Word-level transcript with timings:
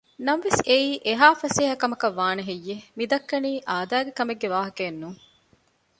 ނަމަވެސް 0.25 0.61
އެއީ 0.67 0.89
އެހާ 1.05 1.27
ފަސޭހަ 1.41 1.75
ކަމަކަށް 1.81 2.17
ވާނެ 2.19 2.41
ހެއްޔެވެ؟ 2.49 2.85
މި 2.97 3.03
ދައްކަނީ 3.11 3.51
އާދައިގެ 3.69 4.11
ކަމެއް 4.17 4.41
ގެ 4.41 4.47
ވާހަކައެއް 4.53 4.99
ނޫން 5.01 5.19